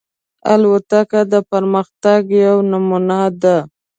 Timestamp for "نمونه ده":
2.71-3.57